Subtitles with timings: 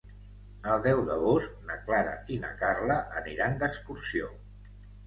[0.75, 4.37] El deu d'agost na Clara i na Carla aniran d'excursió.